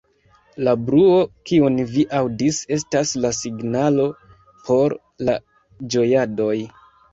[0.67, 1.19] La bruo,
[1.49, 4.09] kiun vi aŭdis, estas la signalo
[4.65, 5.39] por la
[5.97, 6.59] ĝojadoj.